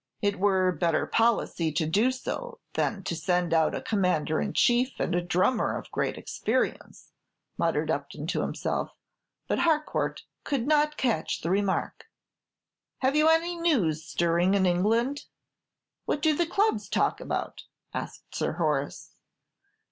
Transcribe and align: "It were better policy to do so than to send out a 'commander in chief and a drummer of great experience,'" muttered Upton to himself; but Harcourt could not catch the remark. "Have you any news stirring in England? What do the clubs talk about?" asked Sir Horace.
"It 0.19 0.39
were 0.39 0.71
better 0.71 1.05
policy 1.05 1.71
to 1.73 1.85
do 1.85 2.09
so 2.09 2.59
than 2.73 3.03
to 3.03 3.15
send 3.15 3.53
out 3.53 3.75
a 3.75 3.81
'commander 3.83 4.41
in 4.41 4.51
chief 4.51 4.99
and 4.99 5.13
a 5.13 5.21
drummer 5.21 5.77
of 5.77 5.91
great 5.91 6.17
experience,'" 6.17 7.11
muttered 7.55 7.91
Upton 7.91 8.25
to 8.25 8.41
himself; 8.41 8.89
but 9.47 9.59
Harcourt 9.59 10.23
could 10.43 10.65
not 10.65 10.97
catch 10.97 11.41
the 11.41 11.51
remark. 11.51 12.07
"Have 13.03 13.15
you 13.15 13.29
any 13.29 13.55
news 13.55 14.03
stirring 14.03 14.55
in 14.55 14.65
England? 14.65 15.25
What 16.05 16.23
do 16.23 16.35
the 16.35 16.47
clubs 16.47 16.89
talk 16.89 17.21
about?" 17.21 17.65
asked 17.93 18.33
Sir 18.33 18.53
Horace. 18.53 19.11